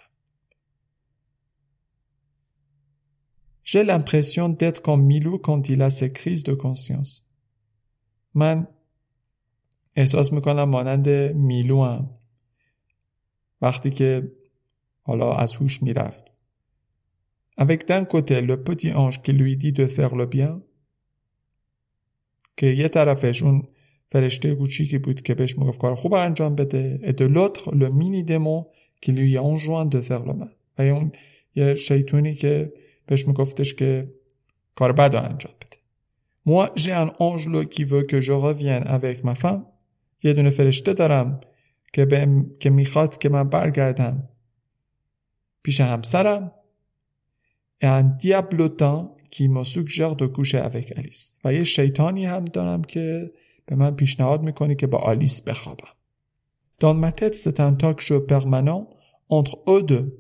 J'ai 3.73 3.85
l'impression 3.85 4.49
d'être 4.49 4.83
comme 4.83 5.05
Milou 5.05 5.39
quand 5.39 5.69
il 5.69 5.81
a 5.83 5.91
ses 5.91 6.13
crises 6.13 6.43
de 6.43 6.55
conscience. 6.55 7.25
من 8.35 8.67
احساس 9.97 10.33
می‌کنم 10.33 10.65
مانند 10.65 11.09
میلو 11.35 11.85
هم 11.85 12.11
وقتی 13.63 13.91
که 13.91 14.33
حالا 15.03 15.33
از 15.33 15.57
هوش 15.57 15.83
می‌رفت. 15.83 16.25
Avec 17.61 17.87
d'un 17.89 18.05
côté 18.05 18.41
le 18.41 18.57
petit 18.65 18.93
ange 18.93 19.23
qui 19.23 19.33
lui 19.33 19.57
dit 19.57 19.73
de 19.73 19.87
faire 19.87 20.15
le 20.15 20.27
bien 20.27 20.63
که 22.57 22.67
یه 22.67 22.89
طرفش 22.89 23.43
اون 23.43 23.69
فرشته 24.13 24.55
کوچیکی 24.55 24.99
بود 24.99 25.23
که 25.23 25.35
بهش 25.35 25.59
می‌گفت 25.59 25.79
کار 25.79 25.95
خوب 25.95 26.15
انجام 26.15 26.55
بده. 26.55 26.99
De 27.19 27.27
l'autre 27.35 27.71
le 27.75 27.89
mini 27.91 28.25
démon 28.25 28.67
qui 29.03 29.13
lui 29.13 29.39
enjoint 29.39 29.87
de 29.87 30.01
faire 30.01 30.25
le 30.25 30.33
mal. 30.33 30.55
و 30.79 30.83
اون 30.83 31.13
یه 31.55 31.75
شیطونی 31.75 32.35
که 32.35 32.73
بهش 33.07 33.27
میگفتش 33.29 33.75
که 33.75 34.09
کار 34.75 34.93
بد 34.93 35.15
انجام 35.15 35.53
بده. 35.61 35.77
Moi 36.49 36.71
j'ai 36.77 36.93
un 36.93 37.11
ange 37.19 37.69
qui 37.69 37.85
veut 37.85 38.05
que 38.11 38.21
je 38.21 38.33
revienne 38.33 38.87
avec 38.87 39.25
ma 39.25 39.35
femme. 39.35 39.63
یه 40.23 40.33
دونه 40.33 40.51
فرشته 40.51 40.93
دارم 40.93 41.41
که 41.93 42.05
به 42.05 42.45
که 42.61 42.71
می‌خواد 42.71 43.19
که 43.19 43.29
من 43.29 43.49
برگردم 43.49 44.29
پیش 45.63 45.81
همسرم. 45.81 46.53
Un 47.83 48.05
diablotin 48.23 48.99
qui 49.31 49.49
me 49.49 49.65
suggère 49.65 50.15
de 50.17 50.27
coucher 50.27 50.61
avec 50.71 50.93
Alice. 50.99 51.33
و 51.45 51.55
یه 51.55 51.65
شیطانی 51.65 52.27
هم 52.27 52.45
دارم 52.45 52.83
که 52.83 53.31
به 53.71 53.77
من 53.77 53.91
پیشنهاد 53.91 54.43
می‌کنه 54.43 54.75
که 54.75 54.87
با 54.87 54.99
آلیس 54.99 55.43
بخوابم. 55.43 55.95
Dans 56.81 56.95
ma 56.95 57.13
tête 57.13 57.35
c'est 57.35 57.61
un 57.61 57.75
talk 57.83 58.01
show 58.01 58.21
permanent 58.33 58.89
entre 59.29 59.55
eux 59.69 60.13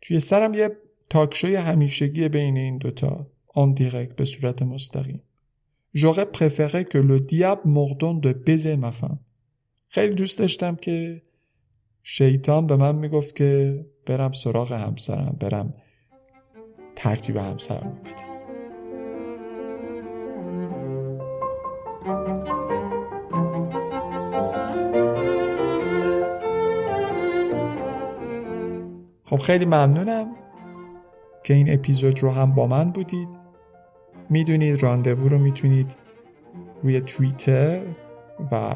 توی 0.00 0.20
سرم 0.20 0.54
یه 0.54 0.70
تاکشوی 1.10 1.56
همیشگی 1.56 2.28
بین 2.28 2.56
این 2.56 2.78
دوتا 2.78 3.26
آن 3.54 3.72
دیرکت 3.72 4.16
به 4.16 4.24
صورت 4.24 4.62
مستقیم. 4.62 5.22
J'aurais 5.96 6.26
préféré 6.38 6.84
que 6.84 6.98
le 6.98 7.18
diable 7.18 7.64
m'ordonne 7.64 8.20
de 8.20 8.32
baiser 8.32 8.76
ma 8.76 8.92
خیلی 9.88 10.14
دوست 10.14 10.38
داشتم 10.38 10.76
که 10.76 11.22
شیطان 12.02 12.66
به 12.66 12.76
من 12.76 12.94
می‌گفت 12.94 13.34
که 13.34 13.80
برم 14.06 14.32
سراغ 14.32 14.72
همسرم 14.72 15.36
برم 15.40 15.74
ترتیب 16.96 17.36
همسرم 17.36 18.00
بدم. 18.04 18.25
خب 29.36 29.42
خیلی 29.42 29.64
ممنونم 29.64 30.26
که 31.44 31.54
این 31.54 31.72
اپیزود 31.72 32.22
رو 32.22 32.30
هم 32.30 32.54
با 32.54 32.66
من 32.66 32.90
بودید. 32.90 33.28
می‌دونید 34.30 34.82
راندوو 34.82 35.28
رو 35.28 35.38
می‌تونید 35.38 35.96
روی 36.82 37.00
توییتر 37.00 37.80
و 38.52 38.72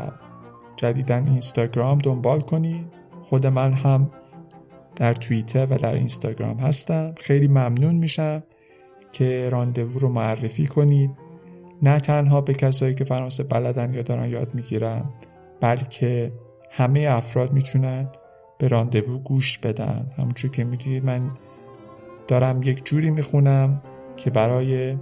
جدیدا 0.77 1.17
اینستاگرام 1.17 1.99
دنبال 1.99 2.41
کنید. 2.41 2.87
خود 3.23 3.47
من 3.47 3.73
هم 3.73 4.11
در 4.97 5.15
توییتر 5.15 5.67
و 5.71 5.79
در 5.79 5.95
اینستاگرام 5.95 6.57
هستم. 6.57 7.15
خیلی 7.17 7.49
ممنون 7.49 7.95
میشم 7.95 8.43
که 9.13 9.49
راندوو 9.51 9.99
رو 9.99 10.09
معرفی 10.09 10.67
کنید. 10.67 11.11
نه 11.83 12.01
تنها 12.01 12.41
به 12.41 12.55
کسایی 12.55 12.95
که 12.95 13.05
فرانسه 13.05 13.43
بلدن 13.43 13.95
یا 13.95 14.03
دارن 14.03 14.31
یاد 14.31 14.55
می‌گیرن 14.55 15.05
بلکه 15.61 16.33
همه 16.71 17.01
افراد 17.01 17.53
می‌تونن 17.53 18.09
به 18.61 18.69
راندوو 18.69 19.19
گوش 19.19 19.59
بدن. 19.59 20.11
همونجور 20.19 20.51
که 20.51 20.65
می‌دونید 20.65 21.05
من 21.05 21.31
دارم 22.29 22.63
یک 22.63 22.85
جوری 22.85 23.11
می‌خونم 23.11 23.83
که 24.17 24.31
برای 24.31 24.97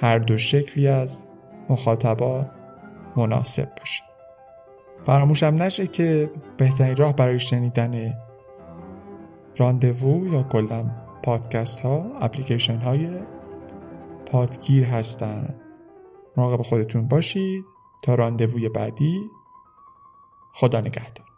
هر 0.00 0.18
دو 0.18 0.38
شکلی 0.38 0.88
از 0.88 1.26
مخاطبا 1.68 2.46
مناسب 3.16 3.74
باشه. 3.78 4.02
فراموشم 5.06 5.54
نشه 5.58 5.86
که 5.86 6.30
بهترین 6.56 6.96
راه 6.96 7.16
برای 7.16 7.38
شنیدن 7.38 8.14
راندوو 9.56 10.26
یا 10.34 10.42
کلا 10.42 10.90
پادکست 11.22 11.80
ها 11.80 12.04
اپلیکیشن 12.20 12.76
های 12.78 13.08
پادگیر 14.26 14.84
هستن. 14.84 15.54
مراقب 16.36 16.62
خودتون 16.62 17.08
باشید. 17.08 17.64
تا 18.02 18.14
راندووی 18.14 18.68
بعدی 18.68 19.30
خدا 20.52 20.80
نگهدار. 20.80 21.33